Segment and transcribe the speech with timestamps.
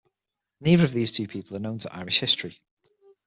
[0.61, 2.59] Neither of these two people are known to Irish history.